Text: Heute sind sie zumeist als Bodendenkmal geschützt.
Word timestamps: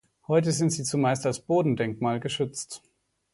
Heute 0.27 0.51
sind 0.51 0.71
sie 0.71 0.81
zumeist 0.83 1.27
als 1.27 1.41
Bodendenkmal 1.41 2.19
geschützt. 2.19 2.81